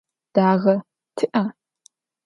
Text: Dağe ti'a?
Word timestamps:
Dağe 0.35 0.75
ti'a? 1.17 1.41